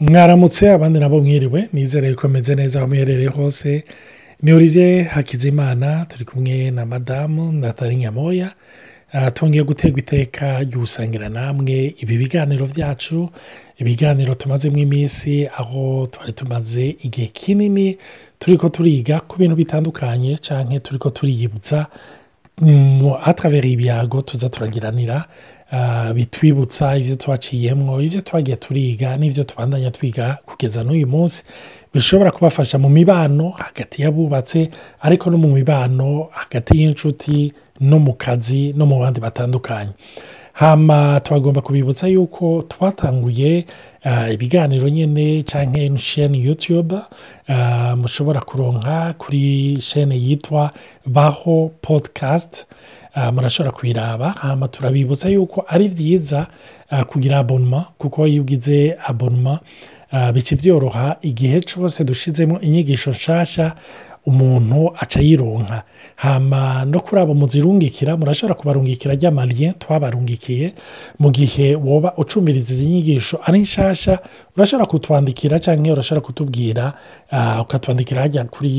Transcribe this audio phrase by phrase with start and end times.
[0.00, 3.84] mwaramutse abandi nabo mwiriwe nizere ko ameze neza aho muherereye hose.
[4.42, 8.52] Ni olivier hakizimana turi kumwe na madamu natali nyamoya.
[9.12, 13.28] Ah, twongeye guterwa iteka ry'ugusangira namwe ibi biganiro byacu
[13.78, 17.98] ibiganiro tumazemo iminsi aho twari tumaze igihe kinini
[18.38, 21.86] turi ko turiga ku bintu bitandukanye cyangwa turi ko turiyibutsa
[23.24, 25.24] atravera ibyago tuza turagiranira.
[26.14, 31.42] Bitwibutsa ibyo twaciyemo ibyo twagiye turiga n'ibyo tubandanya twiga kugeza n'uyu munsi
[31.94, 38.72] bishobora kubafasha mu mibano hagati y'abubatse ariko no mu mibano hagati y'inshuti no mu kazi
[38.76, 39.90] no mu bandi batandukanye.
[40.52, 43.64] Hama twagomba kubibutsa yuko twatanguye
[44.04, 46.96] ah, ibiganiro nyine cyangwa sheni yutube
[47.48, 50.70] ah, mushobora kuronka kuri sheni yitwa
[51.06, 52.64] baho podikasti
[53.14, 56.46] Ah, murashobora kuyiraba hama turabibutsa yuko ari byiza
[57.06, 59.58] kugira abonoma kuko iyo ugize abonoma
[60.34, 63.74] bica byoroha igihe cyose dushizemo inyigisho nshasha
[64.28, 65.82] umuntu aca yironka.
[66.16, 70.72] Hama no kuri abo muzirungikira murashobora kubarungikira ry'amariye twabarungikiye
[71.18, 74.18] mu gihe woba ucumiriza izi nyigisho ari nshasha
[74.56, 76.92] urashobora kutwandikira cyangwa urashobora kutubwira
[77.30, 78.74] ah, ukatwandikira hajya kuri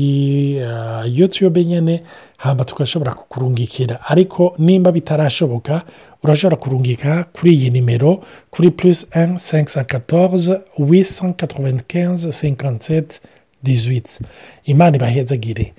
[0.62, 2.02] ah, yutube nyine
[2.36, 3.98] hamba tugashobora kukurungikira.
[4.08, 5.82] Ariko nimba bitarashoboka
[6.22, 13.04] urashobora kurungika kuri iyi nimero kuri plus 1 514 895 57
[13.64, 14.20] 18.
[14.64, 15.72] Imana ibahezagire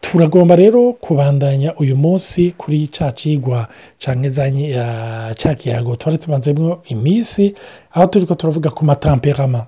[0.00, 5.96] turagomba rero kubandanya uyu munsi kuri cya kigwa cya kiyago.
[5.96, 7.54] Twari tubanzemo iminsi
[7.92, 9.66] aho turi ko turavuga ku matamperama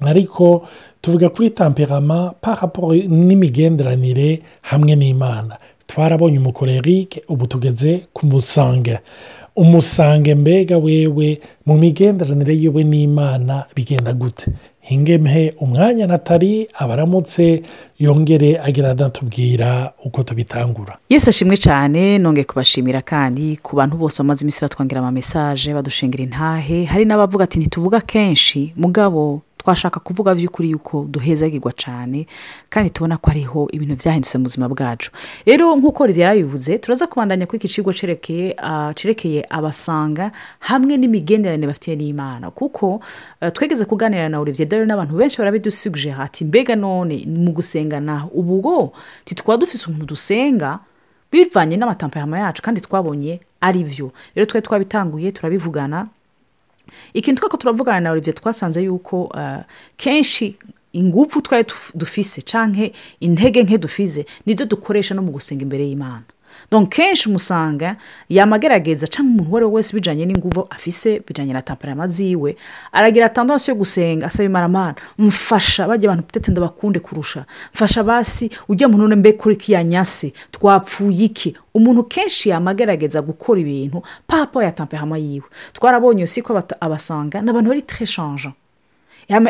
[0.00, 0.66] ariko
[1.00, 5.58] tuvuga kuri tamperama paraporo n'imigenderanire hamwe n'imana.
[5.86, 8.98] Twarabonye umukorerike ubu tugeze ku musange.
[9.56, 14.50] Umusange mbega wewe mu migenderanire yiwe n'imana bigenda gute?
[14.80, 17.62] Hingemhe umwanya natali abaramutse
[17.98, 20.98] yongere agira adatubwira uko tubitangura.
[21.08, 26.84] Yesi ashimwe cyane nongeye kubashimira kandi ku bantu bose bamaze iminsi batwangira amamesaje badushingira intahe.
[26.84, 28.72] Hari n'abavuga ati ntituvuga kenshi.
[28.76, 32.24] Mugabo twashaka kuvuga by'ukuri yuko duhezagirwa cyane
[32.72, 35.10] kandi tubona ko hariho ibintu byahindutse mu buzima bwacu.
[35.46, 40.32] Rero nk'uko rero yabivuze turaza kubandanya kuri iki kigo cyerekeye abasanga
[40.64, 42.50] hamwe n'imigenderanire bafite n'imana.
[42.50, 43.00] Kuko
[43.52, 48.60] twegeze kuganira na olivier dore n'abantu benshi barabidusubije hati mbega none mu gusenga naho ubu
[48.64, 48.92] bwo
[49.28, 50.78] ntitwaba dufite umuntu dusenga?
[51.32, 56.06] Bivanye n'amatampayama yacu kandi twabonye ari byo rero twari twabitanguye turabivugana
[57.14, 59.62] ikintu twako turavugana na olivier twasanze yuko uh,
[59.96, 60.56] kenshi
[60.92, 61.64] ingufu twari
[61.94, 66.22] dufise canke intege nke dufize nizo dukoresha no mu gusenga imbere y'imana.
[66.70, 67.96] Donc kenshi umusanga
[68.28, 72.56] yamagerageza cyangwa umuntu uwo ari we wese bijyanye n'ingufu afise bijyanye na tamparama ziwe.
[72.92, 77.44] Aragira tandansi yo gusenga asaba imaramana mfasha bajya abantu tete ndabakunde kurusha.
[77.74, 81.56] Mfasha basi ujya mu none mbe kuri kiya nyase twapfuye iki?
[81.74, 85.46] Umuntu kenshi yamagerageza gukora ibintu papa ya tamparama yiwe.
[85.72, 88.06] Twarabonye si ko abasanga ni abantu bari très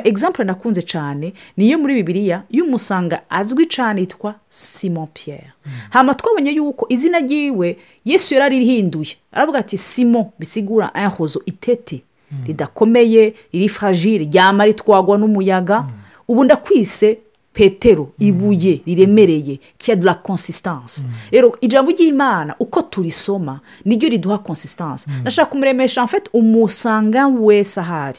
[0.05, 5.53] egizample nakunze cyane niyo muri bibiliya y'umusanga azwi cyane yitwa simon pierre.
[5.91, 12.03] Hama twabonye yuko izina ryiwe yesu yararihinduye aravuga ati simon bisigura inhozo itete
[12.47, 15.87] ridakomeye riri fragile ryama ritwagwa n'umuyaga.
[16.29, 17.19] Ubu ndakwise
[17.53, 21.05] petero ibuye riremereye kiya de la consistance.
[21.31, 25.11] Rero ijambo ry'imana uko turisoma niryo riduha consistance.
[25.25, 28.19] Nashaka kumuremesha mfite umusanga wese ahari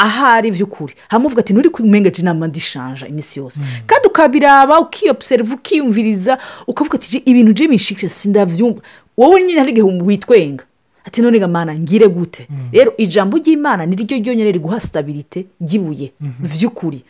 [0.00, 3.60] ahari by'ukuri hamuvuga ati nturi kumenga inama ndishanja iminsi yose.
[3.86, 8.80] Kandi ukabiraba ukiyobuseriva ukiyumviriza ukavuga ati "Je, ibintu je bishike sindabyumva
[9.18, 10.64] wowe nyine hari igihe witwenga.
[11.06, 12.48] Ati none gamana ngire gute?
[12.72, 17.04] Rero ijambo ry'imana ni ryo ryonyine riguha sitabirite ry'ibuye by'ukuri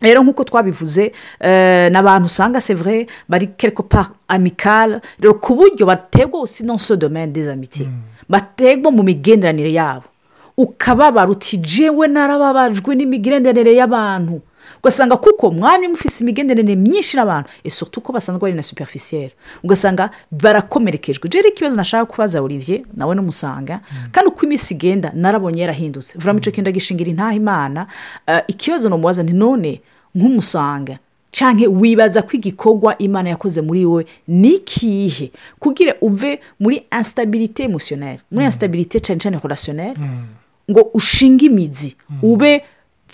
[0.00, 5.86] rero nk'uko twabivuze eh, ni abantu usanga sevure bari quelque part amicale rero ku buryo
[5.86, 7.88] bategwa aussi non so domaine des amitiés.
[8.28, 10.04] Bategwa mu migenderanire yabo.
[10.58, 14.40] Ukababara uti jewe narababajwe n'imigenderanire y'abantu.
[14.82, 17.48] Ugasanga kuko mwanya mufise imigenderanire myinshi n'abantu.
[17.64, 19.32] Esoto uko basanzwe bari na superficielle
[19.64, 21.28] ugasanga barakomerekejwe.
[21.30, 23.80] Rero ikibazo nashaka kubaza olivier nawe n'umusanga
[24.12, 26.18] kandi uko iminsi igenda narabonye yarahindutse.
[26.18, 27.86] Vuba icyo kintu gishingira intaha imana.
[28.26, 29.80] Eh, ikibazo namubaza nti none
[30.14, 30.98] nk'umusanga
[31.32, 35.30] cyangwa wibaza ko igikorwa imana yakoze muri wowe ni ikihe?
[35.58, 39.96] Kugira uve muri instabirite emusiyoneri muri instabirite cyane cyane relationnelle.
[40.70, 41.96] Ngo ushinge imizi.
[42.22, 42.62] Ube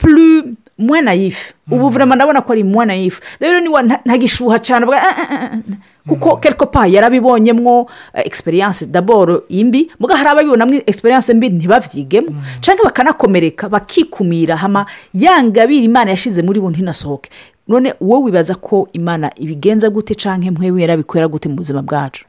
[0.01, 0.45] puru
[0.79, 4.87] mwana yifu ubu vurema ndabona ko ari mwana yifu rero niba ntagishuha cyane
[6.09, 9.91] kuko kerikopa yarabibonyemo egisperiyanse daboro imbi.
[10.01, 12.29] Muga hari ababibonamo egisperiyanse mbi ntibabyigemo
[12.61, 17.31] cyangwa bakanakomereka bakikumira hama yangabira imana yashyize muri bo ntinasohoke.
[17.69, 22.25] None wowe wibaza ko imana ibigenza gute cyangwa mwe yarabikorera gute mu buzima bwacu?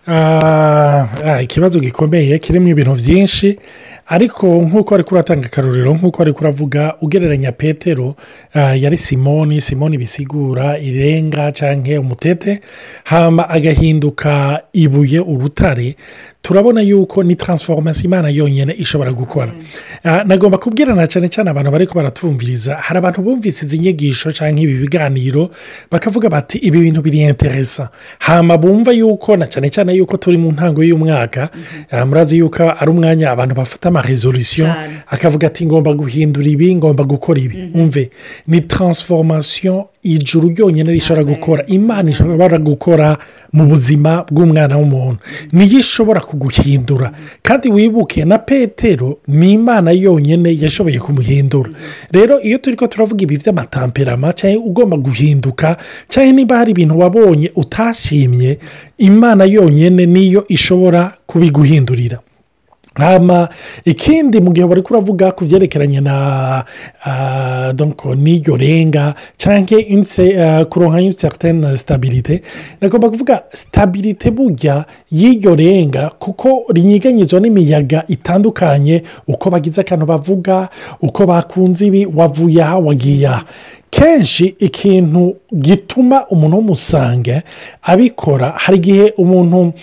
[1.42, 3.60] Ikibazo gikomeye kirimo ibintu byinshi
[4.08, 8.16] ariko nk'uko ari kuratanga akaruriro nk'uko ari kuravuga ugereranya petero
[8.56, 12.60] yari simoni simoni bisigura irenga cyangwa umutete
[13.04, 15.96] hama agahinduka ibuye urutare.
[16.46, 19.52] Turabona yuko ni taransiforomasi imana yonyine ishobora gukora.
[20.26, 22.76] Nagomba kubwirana cyane cyane abantu bari baratumviriza.
[22.76, 25.50] Hari abantu bumvise izi nyigisho cyangwa ibi biganiro
[25.92, 27.90] bakavuga bati ibi bintu biriyenteresa
[28.20, 31.50] hama bumva yuko na cyane cyane yuko turi mu ntango y'umwaka
[32.06, 34.70] murazi yuko ari umwanya abantu bafata amaresolisiyo
[35.08, 37.72] akavuga ati ngomba guhindura ibi ngomba gukora ibi.
[37.74, 38.10] Umve?
[38.48, 41.64] Ni taransiforomasiyo ijuru ryonyine rishobora gukora.
[41.68, 43.18] Imana ishobora gukora
[43.54, 45.18] mu buzima bw'umwana w'umuntu.
[45.52, 47.12] Niyo ishobora kuguhindura
[47.42, 51.70] kandi wibuke na petero ni imana yonyine yashoboye kumuhindura.
[52.12, 55.78] Rero iyo turi ko turavuga ibi by'amatamperama cyangwa ugomba guhinduka
[56.10, 58.60] cyangwa niba hari ibintu wabonye utashimye
[58.98, 62.20] imana yonyine niyo ishobora kubiguhindurira.
[63.86, 66.64] Ikindi mu gihe bari kuravuga ku byerekeranye na
[68.16, 72.42] n'iryo renga cyangwa kuronka inseritene sitabirite
[72.82, 80.70] nagomba kuvuga sitabirite burya y'iryo renga kuko rinyiganyizwa n'imiyaga itandukanye uko bagize akantu bavuga
[81.02, 83.44] uko bakunze ibi wavuye aha wagiye aha.
[83.96, 87.36] Kenshi ikintu gituma umuntu w'umusange
[87.84, 89.74] abikora hari igihe umuntu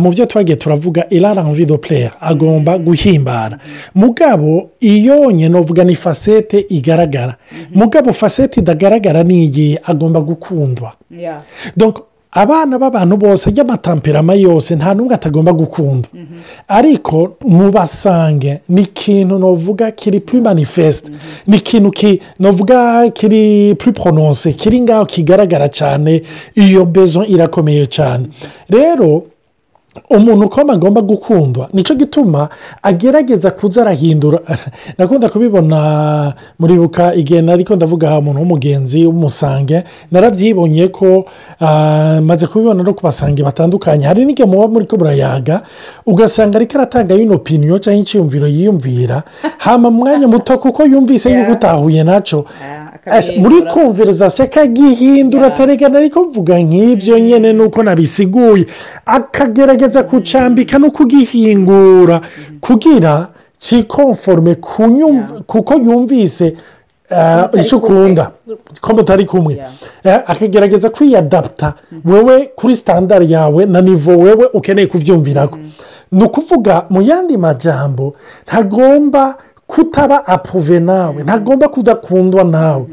[0.00, 3.58] mu byo twagiye turavuga iraranvido pureya agomba guhimbara.
[3.94, 7.36] Mugabo iyo nyine ni fasete igaragara.
[7.74, 10.92] Mugabo fasete idagaragara n'iyi agomba gukundwa.
[12.32, 16.08] Abana b'abantu bose ry'amatamperama yose nta n'umwe atagomba gukunda.
[16.68, 21.10] Ariko mubasange ni ikintu navuga kiri puri manifesite
[21.46, 21.90] ni ikintu
[22.38, 26.22] navuga kiri puri porononse kiri ngaho kigaragara cyane.
[26.54, 28.26] Iyo bezo irakomeye cyane.
[28.70, 29.22] Rero
[30.10, 32.48] umuntu uko agomba gukundwa ni cyo gituma
[32.82, 34.38] agerageza kuza arahindura.
[34.98, 41.26] Nakunda kubibona muribuka igihe ariko ndavuga umuntu w'umugenzi w'umusange narabyibonye ko
[42.22, 44.06] maze kubibona no ku basange batandukanye.
[44.06, 45.62] Hari n'igihe muba muri ko burayaga
[46.06, 49.22] ugasanga ariko aratanga yino piniyo cyangwa icyiyumviro yiyumvira
[49.64, 52.44] hama mu mwanya muto kuko yumvise yuko utahuye na cyo
[53.38, 58.66] muri kumvirizasiyo akagihindura ataregana ariko mvuga nk'ibyo nyine nuko nabisiguye.
[59.06, 62.20] Akagerageza kucambika no kugihingura
[62.60, 63.28] kugira
[63.58, 64.54] kikonforume
[65.46, 66.54] kuko yumvise
[67.60, 68.30] icyo ukunda.
[68.80, 69.62] Ko mutari kumwe.
[70.04, 71.74] Akagerageza kwiyadaputa
[72.04, 75.58] wowe kuri sitandari yawe na nivo wowe ukeneye kubyumviraho
[76.12, 78.14] ni ukuvuga mu yandi majambo
[78.46, 79.36] ntagomba
[79.68, 81.22] kutaba apuve nawe.
[81.22, 82.86] Ntagomba kudakundwa nawe.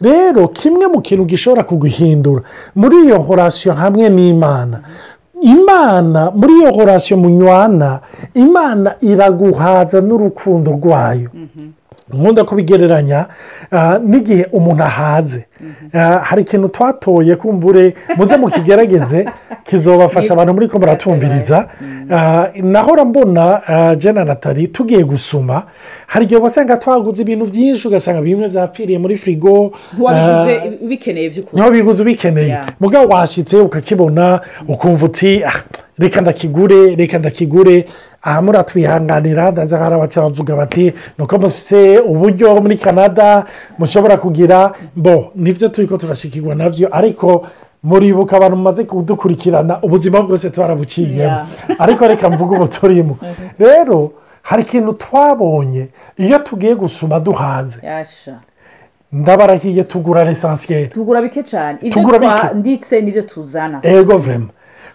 [0.00, 2.42] Rero kimwe mu kintu gishobora kuguhindura
[2.74, 4.80] muri iyo horasiyo hamwe n'imana.
[5.42, 8.00] Imana muri iyo horasiyo munywana
[8.34, 11.28] imana iraguhaza n'urukundo rwayo.
[12.14, 13.26] Nkunda kubigereranya
[14.04, 15.44] n'igihe umuntu ahaze.
[16.22, 19.24] Hari ikintu twatoye kumbure muze mukigerageze
[19.68, 21.68] kizobafasha abantu muri ko baratumviriza
[22.62, 23.60] nahora mbona
[23.98, 25.62] jena natali tugiye gusuma.
[26.06, 29.72] Hari igihe wasanga twaguze ibintu byinshi ugasanga bimwe byapfiriye muri firigo
[30.82, 31.30] ubikeneye
[31.70, 32.58] biguze ubikeneye.
[32.80, 35.42] Mugabo washyitse ukakibona ukumva uti
[36.00, 37.86] reka ndakigure reka ndakigure.
[38.22, 43.44] Aha muratwihanganira ndaza hari abaca bavuga bati nuko mufite uburyo muri canada
[43.78, 44.72] mushobora kugira?
[44.96, 47.46] Bo ni byo turi ko turashikirwa na byo ariko
[47.82, 51.46] muribuka abantu mumaze kudukurikirana ubuzima bwose twarabuciyemo
[51.78, 53.18] ariko reka mvuge ubu turimo
[53.58, 55.88] rero hari ikintu twabonye.
[56.16, 57.80] Iyo tugiye gusuma duhaze.
[59.12, 62.54] Ndabarahiye tugura lesansiyeri tugura bike cyane ibyo bike.
[62.54, 63.80] nditse n'ibyo tuzana.
[63.82, 64.48] Ego vurema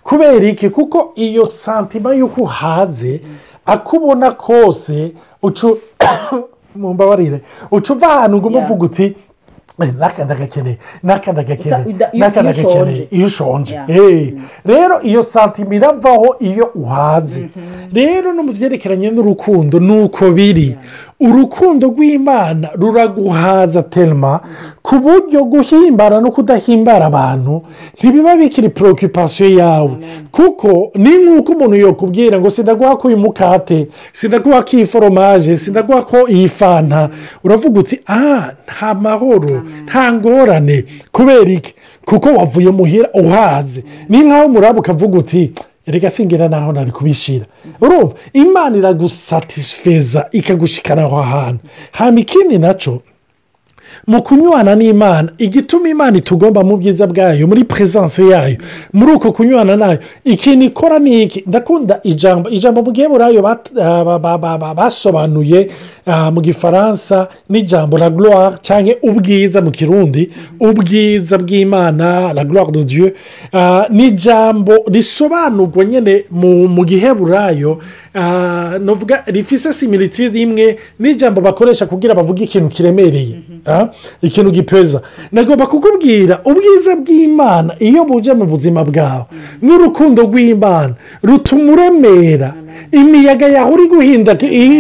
[0.06, 0.70] kubera iki?
[0.70, 3.22] Kuko iyo santima y'uko uhaze
[3.66, 5.78] akubona kose ucu
[6.76, 7.42] mumbabarire.
[7.72, 8.64] Uca uva ahantu ngo Yeah.
[8.64, 9.16] uvuga uti
[9.82, 13.76] "Eh, n'aka ndagakeneye n'aka ndagakeneye n'aka ndagakeneye iyo ushonje.
[13.88, 14.34] Eh,
[14.66, 17.50] rero iyo santima iravaho iyo uhaze.
[17.94, 20.78] Rero no mu byerekeranye n'urukundo ni uko biri
[21.20, 24.40] urukundo rw'imana ruraguhaza telema
[24.82, 27.62] ku buryo guhimbara no kudahimbara abantu
[27.98, 29.92] ntibiba bikiri porokipasiyo yawe.
[30.32, 36.02] Kuko ni nk'uko umuntu yakubwira ngo sindaguha ko uyu mukate sindaguha ko iyi foromaje sindaguha
[36.04, 37.10] ko iyi fanta
[37.44, 40.86] uravuga uti aha nta mahoro nta ngorane.
[41.12, 41.74] Kubera iki?
[42.06, 43.84] Kuko wavuye muhira uhaze.
[44.10, 45.52] Ni nk'aho umuraba ukavuga uti
[45.88, 47.46] reka singira naho nari kubishyira
[47.82, 51.60] urumva imana iragusatisfeza ikagushikana aho hantu
[51.92, 53.02] hano ikindi na cyo
[54.08, 58.58] mu kunywana n'imana igituma imana itugomba mu bwiza bwayo muri peresanse yayo
[58.94, 59.98] muri uko kunywana na yo.
[60.24, 61.44] Ikintu ikora ni iki?
[61.48, 63.42] Ndakunda ijambo ijambo mu gihe burayo
[64.76, 65.68] basobanuye
[66.34, 73.12] mu gifaransa n'ijambo la gloire cyangwa ubwiza mu kirundi ubwiza bw'imana la gloire de dieu
[73.90, 77.80] ni ijambo risobanurwa nyine mu gihe burayo
[78.80, 83.36] navuga rifise similitude imwe n'ijambo bakoresha kugira bavuge ikintu kiremereye
[84.22, 85.02] ikintu gipeza.
[85.32, 89.26] Nagomba kukubwira ubwiza bw'imana iyo buje mu buzima bwawe.
[89.62, 92.54] N'urukundo rw'imana rutuma uremera
[92.92, 93.84] imiyaga yawe uri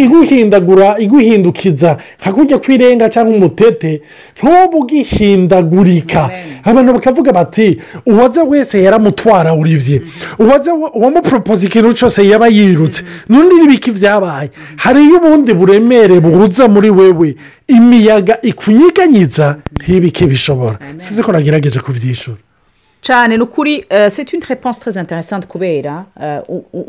[0.03, 1.97] iguhindagura iguhindukiza.
[2.21, 4.01] Nka kujya kw'irenga cyangwa umutete.
[4.37, 6.29] Ntubu ugihindagurika
[6.63, 10.01] abantu bakavuga bati uwaza wese yaramutwara urivye
[10.39, 13.03] uwaza uwamuporopoza ikintu cyose yaba yirutse.
[13.29, 17.35] N'undi n'ibiki byabaye hariyo ubundi buremere buhuza muri wewe.
[17.67, 20.77] Imiyaga ikunyiganyiza ntibike bishobora.
[20.97, 22.37] Sizi ko nagerageje kubyishyura
[23.01, 26.05] cyane ni ukuri c'est une réponse très intéressante kubera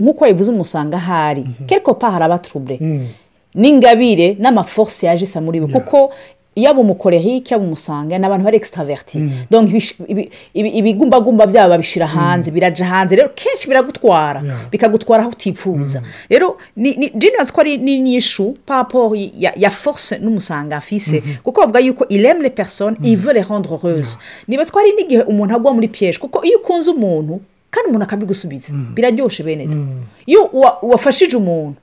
[0.01, 2.79] nk'uko wabivuze umusanga ahari quelque part hari abaturubure
[3.55, 5.69] n'ingabire n'amaforce yaje isa muri bo.
[5.69, 6.13] Kuko
[6.57, 9.19] yaba umukorerike yaba umusanga ni abantu bari extraverti
[10.55, 13.17] ibigumbagumba byabo babishyira hanze birajya hanze.
[13.17, 16.03] Rero kenshi biragutwara bikagutwara aho utifuza.
[16.29, 19.17] Rero nibaza ko ari n'inyishu papo
[19.57, 21.23] ya force n'umusanga afise.
[21.43, 25.89] Kuko bavuga yuko iremere persone ivure rendre heureuse nibaza ko hari n'igihe umuntu agwa muri
[25.89, 29.69] piyeje kuko iyo ukunze umuntu kandi umuntu akabigusubiza biraryoshye bene
[30.27, 30.49] iyo
[30.83, 31.77] wafashije umuntu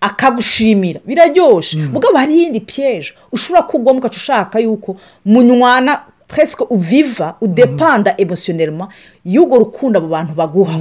[0.00, 1.00] akagushimira.
[1.06, 8.88] Biraryoshye mugabo hari iyindi piyeje ushobora kugwamo ugaca ushaka yuko munywana presque uviva udepanda emosiyonelma
[9.24, 10.78] y'urwo rukundo abo bantu baguha.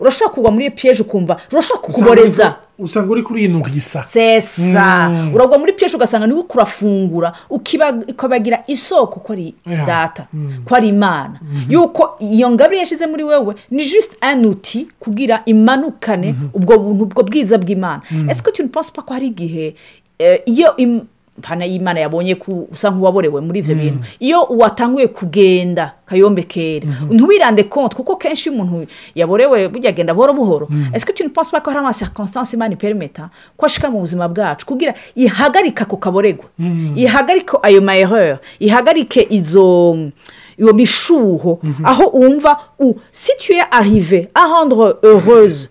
[0.00, 2.56] Urashobora kugwa muri iyo piyeje ukumva urashobora kukuboreza.
[2.82, 5.10] Usanga uri kuri ino gisa sesa.
[5.34, 9.54] Uragwa muri piyeje ugasanga ni we kurafungura ukabagira isoko ko ari
[9.86, 10.26] data
[10.64, 11.40] ko ari imana.
[11.68, 17.58] Yuko iyo ngabire yashyize muri wewe ni jisite anuti kugira imanukane ubwo buntu ubwo bwiza
[17.58, 18.02] bw'imana.
[18.30, 19.74] Ese ko tuntu pasipa ko hari igihe
[20.46, 20.74] iyo
[21.38, 23.98] mpana y'imana yabonye ko usa nk'uwaborewe muri ibyo bintu.
[24.20, 30.32] Iyo watanguye kugenda kayombe kera ntiwirande konti kuko kenshi iyo umuntu yaborewe burya agenda buhoro
[30.34, 30.68] buhoro.
[30.92, 34.94] Ese ko tuntu pasipa ko hari amasekonsitansi imana iperimeta ko ashika mu buzima bwacu kugira
[35.16, 36.44] ihagarike ako kaboregwa
[36.96, 39.96] ihagarike ayo mayerere ihagarike izo
[40.58, 42.56] iyo mishuho aho wumva
[43.10, 45.68] si tuye arive ahondoro heureuse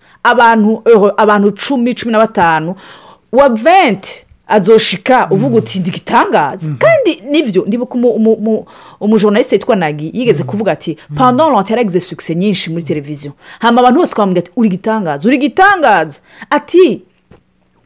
[1.16, 2.74] abantu cumi cumi na batanu
[3.32, 7.94] wa venti azoshika uvuga uti ndigitangaza kandi ni byo ndibuka
[9.00, 13.98] umujoronaliste witwa nagi yigeze kuvuga ati pandon lante yaragize sukise nyinshi muri televiziyo hano abantu
[14.00, 16.20] bose twamubwira ati uri gitangaza uri gitangaza.
[16.50, 17.02] Ati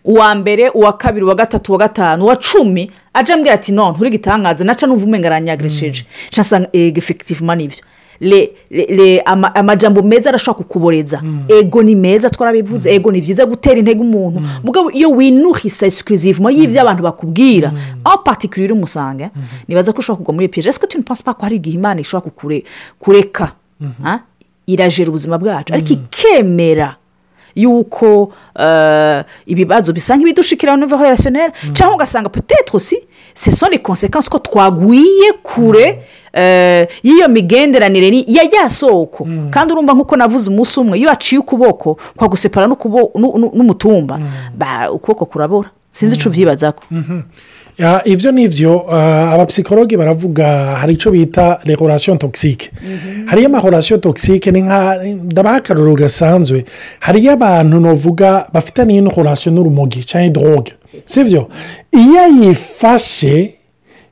[0.04, 2.90] uwa mbere uwa kabiri uwa gatatu uwa gatanu uwa cumi.
[3.14, 6.06] Ajya ambwira ati none uri gitangaza naca n'uva umenga aranyagiresheje
[6.38, 7.78] nsanga ego efekitivuma ni byo
[9.54, 11.22] amajambo meza arashobora kukuboreza.
[11.48, 14.40] Ego ni meza twarabivuze ego ni byiza gutera intege umuntu.
[14.64, 17.72] Mugabo iyo winuhisa esikirizivu y'ibyo abantu bakubwira
[18.04, 19.30] aho patikirire umusanga
[19.68, 22.30] nibaza ko ushobora kugwa muri piyeje ese ko tuntu pasipa ko hari igihe imana ishobora
[22.98, 23.52] kureka
[24.66, 25.74] irajera ubuzima bwacu?
[25.74, 26.96] Ariko ikemera
[27.56, 28.32] yuko
[29.46, 32.96] ibibazo bisa nk'ibidushikira nivo herasiyoneri cyangwa ugasanga putetro si
[33.34, 36.02] sesoni konsekansi ko twagwiye kure
[37.02, 39.26] y'iyo migenderanire ya rya soko.
[39.50, 44.20] Kandi urumva nk'uko navuze umunsi umwe iyo waciye ukuboko kwagusepara n'umutumba.
[44.92, 45.70] Ukuboko kurabora.
[45.90, 46.82] Sinzi icyo ubyibaza ko
[48.04, 48.84] ibyo ni byo
[49.32, 52.70] abapsikologi baravuga hari icyo bita rekorasiyo togisike
[53.26, 56.64] hariyo amahorasiyo togisike ni nka ndabaha akaruru gasanzwe
[57.00, 60.72] hariyo abantu navuga bafitaniye n'ihorasiyo n'urumogi cyangwa idoroge
[61.06, 61.48] si byo
[61.92, 63.54] iyo ayifashe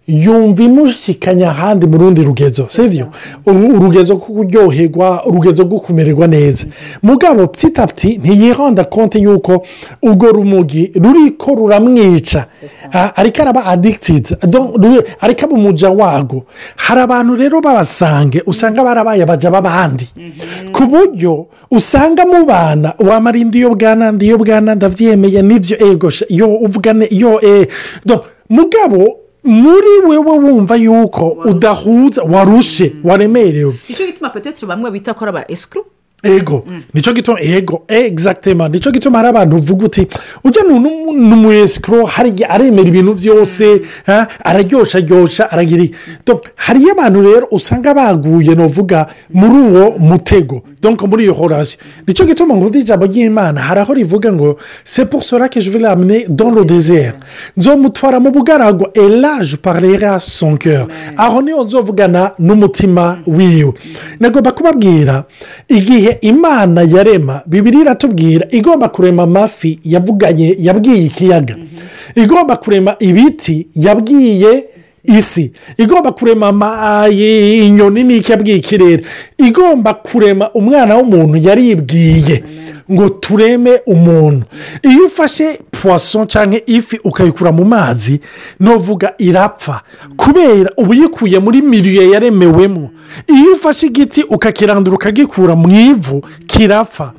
[0.06, 3.06] yumva imushyikanya ahandi mu rundi rugezo sibyo
[3.46, 6.66] urugezo rwo kuryoherwa urugezo rwo kumererwa neza.
[7.02, 9.62] Mugabo ptitapti ntiyihonda konti y'uko
[10.02, 12.44] urwo rumogi ruri ko ruramwica
[13.16, 14.36] ariko araba adikitidi
[15.20, 16.44] ariko aba umuja wago.
[16.76, 20.06] Hari abantu rero babasange usanga barabaye bajya b'abandi.
[20.72, 27.06] Ku buryo usanga mu bana wamarinda iyo bwana iyo bwana ndabyemeye n'ibyo ego iyo uvugane
[27.06, 27.40] iyo
[28.50, 33.74] mugabo muri wewe wumva yuko udahuza warushe waremerewe.
[33.88, 35.84] Nicyo gituma peteteri bamwe bita ko ari aba esikuru
[36.24, 40.06] ego ni cyo gituma ego egizagitema ni cyo gituma hari abantu uvuga uti
[40.44, 45.84] ujya ni umu esikoro hariya aremera ibintu byose ha, araryoshya aragira
[46.56, 50.62] hariyo abantu rero usanga baguye nuvuga muri uwo mutego.
[50.84, 55.06] Donc muri iyo horasiyo ni cyo gituma ngo ijambo ry'imana hari aho rivuga ngo c'est
[55.10, 57.14] pour cela que je vais l'amener dans le désert.
[57.56, 60.86] Nzomutwara mu bugaragwa elaje parlera son cœur.
[61.16, 63.72] Aho ni ho nzovugana n'umutima wiwe
[64.20, 65.24] nagomba kubabwira
[65.68, 71.56] igihe imana yarema bibiri iratubwira igomba kurema amafi yavuganye yabwiye ikiyaga.
[72.14, 74.64] Igomba kurema ibiti yabwiye
[75.04, 75.52] isi.
[75.78, 79.04] Igomba kurema ama- inyoni n'iki yabwiye ikirere.
[79.38, 82.44] Igomba kurema umwana w'umuntu yaribwiye
[82.92, 84.44] ngo tureme umuntu.
[84.82, 88.20] Iyo ufashe puwaso cyangwa ifi ukayikura mu mazi
[88.60, 89.80] novuga irapfa.
[90.16, 92.90] Kubera uba uyikuye muri miliyo yaremewemo.
[93.28, 97.12] Iyo ufashe igiti ukakirandura ukagikura mu ivu kirapfa.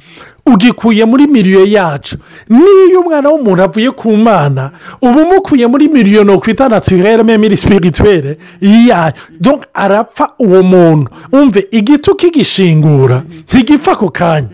[0.53, 2.17] Ugikuye muri miliyo yacu.
[2.49, 4.71] N'iyo umwana w'umuntu avuye ku mana
[5.01, 11.09] uba umukuye muri miliyo ni ukwita naturere memiri sipirituwere yayo donc arapfa uwo muntu.
[11.31, 14.49] Umve igiti ukigishingura ntigipfa ako kanya.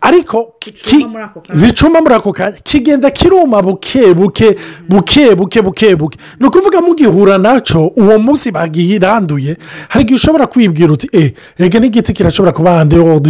[0.00, 2.56] Ariko Gicuma muri ako kanya.
[2.62, 4.56] kigenda kiruma buke buke
[4.88, 6.18] buke buke buke buke.
[6.40, 9.56] Ni ukuvuga mugihura na cyo uwo munsi bagiranduye
[9.88, 13.20] hari igihe ushobora kwibwira uti eee rege n'igiti kirashobora kuba hanze yo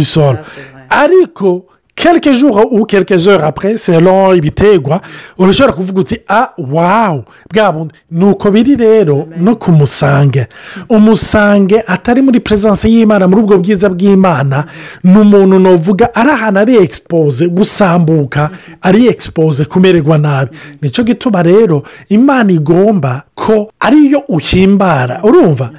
[0.89, 1.65] ariko
[1.95, 5.01] kelke jours ou quelques heures après selon ibitegwa
[5.37, 7.23] urashobora kuvuga uti ah wawu
[7.53, 10.47] bwa bundi ni uko biri rero no ku musange.
[10.89, 14.65] Umusange atari muri perezidansi y'imana muri ubwo bwiza bw'imana.
[15.03, 18.49] Ni umuntu navuga ari ahantu ari egisipoze gusambuka
[18.81, 20.51] ari egisipoze kumererwa nabi.
[20.81, 25.69] Nicyo gituma rero imana igomba ko ariyo uhimbara urumva?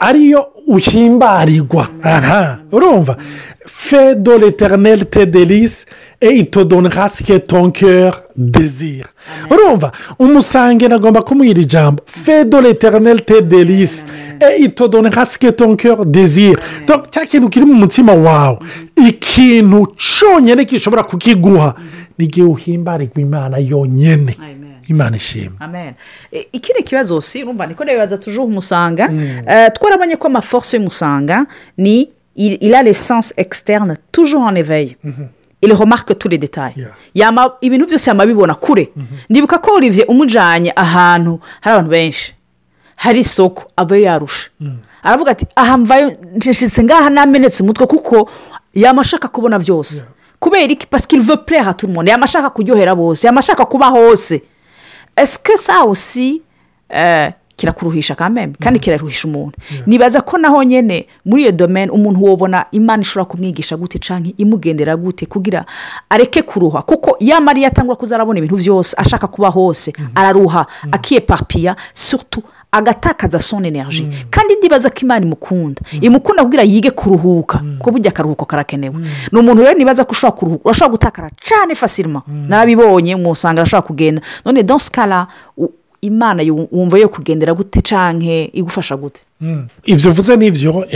[0.00, 2.58] Ariyo uhimbarirwa aha.
[2.72, 3.16] Urumva?
[3.66, 5.86] Fe do l'éternel te delise
[6.20, 9.06] et il te donnera ce que ton cœur désire.
[9.50, 9.90] Urumva?
[10.18, 12.02] Umusange nagomba kumuhira ijambo.
[12.06, 14.04] Fe do l'éternel te delise
[14.40, 16.56] et il te donnera ce que ton cœur désire.
[16.86, 18.58] Donc, cya kintu kiri mu mutima wawe.
[18.96, 21.74] Ikintu cyonyine gishobora kukiguha.
[22.18, 24.36] Ni igihe uhimbarirwa imana yonyine
[24.88, 25.94] imana ishima amen.
[26.32, 29.10] E, ikindi kibazo si urumva niko nibaza tujuhe umusanga.
[29.46, 31.46] Eh, twarabonye ko amaforce y'umusanga
[31.78, 34.96] ni il il a l'essence externe toujours en éveil.
[35.62, 36.74] Il remarque tous les détails.
[36.76, 36.90] Yeah.
[37.14, 38.88] Yama- ibintu byose yama abibona kure.
[39.30, 42.34] Ndibuka ko olivier umujyanye ahantu hari abantu benshi.
[42.96, 44.50] Hari isoko avayo yarusha.
[45.02, 48.30] Aravuga ati aha mvayo nshishitse ngaha namenetse umutwe kuko
[48.74, 50.04] yama ashaka kubona byose.
[50.40, 50.86] Kubera iki?
[50.86, 52.08] Pasike il veut plaire à tout le monde.
[52.10, 53.24] Yama ashaka kuryohera bose.
[53.26, 54.42] Yama ashaka kuba hose.
[55.16, 56.42] Esike sa osi
[56.88, 59.58] eh, kirakuruhisha kameme kandi kiraruhisha umuntu.
[59.86, 64.96] Nibaza ko naho nyine muri iyo domene umuntu wobona imana ishobora kumwigisha gute cyangwa imugendera
[64.96, 65.64] gute kugira
[66.10, 66.82] areke kuruha.
[66.82, 70.66] Kuko iyo atangwa kuza arabona ibintu byose ashaka kuba hose araruha.
[70.92, 72.42] Akiyepapiya sutu
[72.74, 75.80] agatakaza soni energy kandi ndibaza ko imana imukunda.
[76.00, 78.94] Imukunda kugira yige kuruhuka kuko burya akaruhuko karakenewe.
[79.32, 84.22] Ni umuntu rero nibaza ko ushobora kuruhuka urashobora gutakara cyane fasirima narabibonye musanga arashobora kugenda.
[84.44, 85.26] None donsikara
[86.00, 89.20] imana wumva yo kugendera gute canke igufasha gute?
[89.84, 90.86] Ibyo uvuze ni ibyo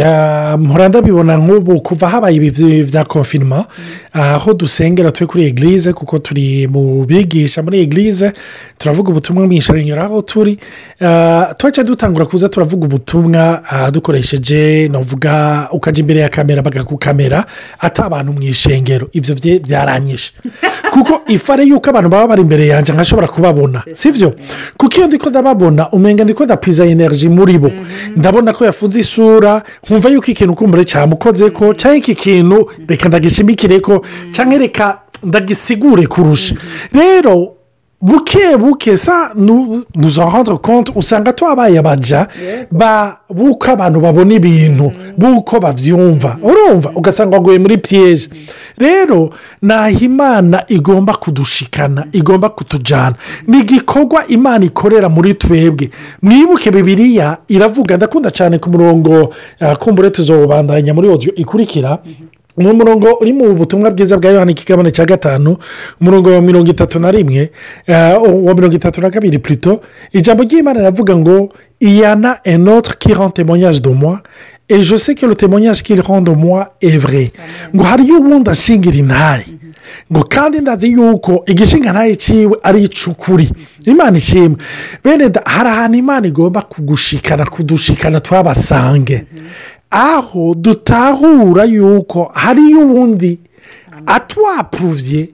[0.58, 3.64] mpora ndabibona nk'ubu kuva habaye ibi bya konfinima
[4.12, 8.32] aho dusengera turi kuri egilize kuko turi mu bigisha muri egilize
[8.78, 10.58] turavuga ubutumwa ishengero aho turi.
[11.00, 17.44] Ah, twaca dutangura kuza turavuga ubutumwa ah, dukoresheje navuga ukajya imbere ya kamera bakakukamera
[17.80, 19.08] ati abantu mu ishengero.
[19.12, 20.32] Ibyo byaranyishe
[20.92, 24.34] kuko ifare y'uko abantu baba bari imbere yanjye nkashobora kubabona si byo
[24.76, 27.70] kuko iyo ndiko ndababona umenga ndiko ndapwiza energy muri bo.
[28.16, 33.80] Ndabona ko yafunze isura nkumva yuko ikintu kumbure cyamukoze ko cyangwa iki kintu reka ndagishimikire
[33.80, 36.54] ko cyangwa reka ndagisigure kurusha.
[36.92, 37.54] Rero
[38.00, 42.28] buke buke sa nuza rendre compte usanga twabaye abaja
[42.70, 48.28] ba buko abantu babona ibintu buko babyumva urumva ugasanga waguye muri piyeje
[48.78, 49.30] rero
[49.62, 53.14] naho imana igomba kudushikana igomba kutujyana
[53.46, 55.90] ni igikorwa imana ikorera muri twebwe.
[56.22, 61.98] Mwibuke bibiriya iravuga ndakunda cyane ku murongo ah, kumbure tuzobandanya muri odiyo ikurikira.
[62.58, 65.56] Ni umurongo uri mu butumwa bwiza bwa yohani ikigabane cya gatanu
[66.00, 67.50] umurongo wa mirongo itatu na rimwe
[67.86, 69.80] eh, wa mirongo itatu na kabiri purito
[70.12, 74.20] ijambo ry'imana riravuga ngo iyana enotre qui rend témoignage de moi
[74.68, 77.30] et je sais que le témoignage qu'il rend de moi est vrai.
[77.74, 79.44] Ngo hariyo ubundi ashingira intaye
[80.12, 83.50] ngo kandi ndazi yuko igishinga ntayo iciwe ari icukuri.
[83.84, 84.56] Imana ishimwe.
[85.04, 89.24] Bene hari ahantu imana igomba kugushikana kudushikana twabasange.
[89.90, 93.38] Aho dutahura yuko hariyo ubundi
[94.06, 95.28] atwapuruvye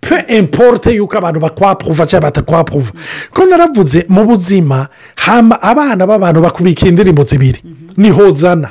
[0.00, 2.92] pe importe yuko abantu bakwapuruva cyangwa batakwapuruva
[3.34, 7.62] ko naravuze mu buzima hama abana b'abantu bakubika indirimbo zibiri.
[7.96, 8.70] Ni hozana.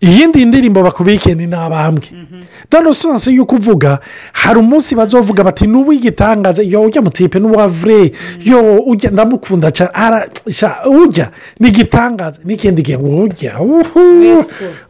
[0.00, 2.04] Iyindi ndirimbo bakubikiye ni n'abambwe.
[2.70, 3.98] Dano sonse yuko uvuga
[4.32, 8.12] hari umunsi bazovuga bati n'ubu igitangaza yo ujya mutipe n'uwa vure
[8.44, 9.90] yo ujya ndamukunda cyane
[11.02, 11.30] ujya
[11.60, 12.40] ni igitangaza.
[12.44, 13.60] N'ikindi gihe ngo ujya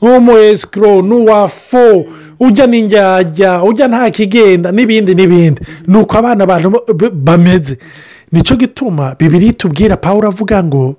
[0.01, 2.05] umu esikoro n'uwa fo.
[2.41, 5.61] Ujya n'injyajya ujya nta kigenda n'ibindi n'ibindi.
[5.87, 6.81] Ni uko abana abantu
[7.13, 7.79] bameze.
[8.33, 10.97] Nicyo gituma bibiri tubwira paul avuga ngo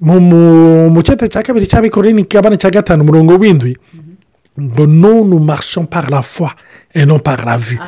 [0.00, 3.76] mu cyate cya kabiri cy'abikorera n'ikigabane cya gatanu umurongo w'indwi
[4.60, 6.50] ngo nunu marshon par la foi
[6.94, 7.78] et non par la vue.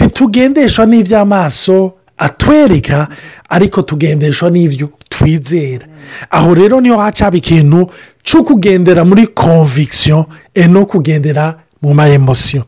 [0.00, 3.08] Ntitugendeshwa n'iby'amaso atwereka
[3.48, 5.86] ariko tugendeshwa n'ibyo twizera.
[6.30, 7.90] Aho rero ni ho hacaba ikintu
[8.22, 12.64] cyo kugendera muri conviction et no kugendera mu ma emosiyo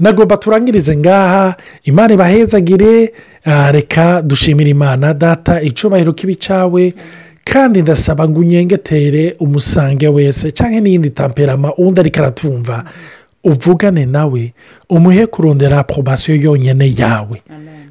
[0.00, 3.12] nagomba turangirize ngaha imana ibahezagire
[3.44, 6.94] ah, reka dushimire imana data icubahiro kibi cawe
[7.44, 12.84] kandi ndasaba ngo unyengetere umusange wese cyangwa n'iyindi tamperama undi ariko aratumva
[13.44, 14.52] uvugane nawe
[14.90, 17.42] umuhe kurondera poromasiyo yonyine yawe.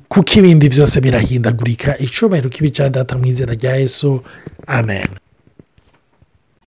[0.09, 1.97] Kuko ibindi byose birahindagurika.
[1.97, 4.21] Icubahiro kibi cya data mu izina rya yesu.
[4.67, 5.05] Amen.